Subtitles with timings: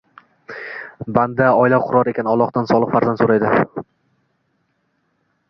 [1.17, 3.85] Banda oila qurar ekan, Allohdan solih farzand so‘raydi.